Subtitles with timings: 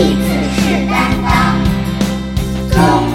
[0.00, 0.28] 一字
[0.60, 3.07] 是担当。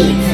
[0.00, 0.29] Peace.